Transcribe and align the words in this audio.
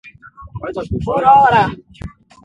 Uruará 1.09 1.65